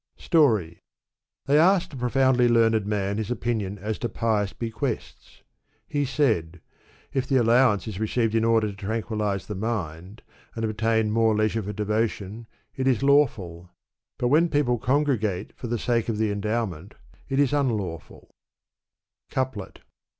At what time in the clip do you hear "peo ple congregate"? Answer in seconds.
14.49-15.55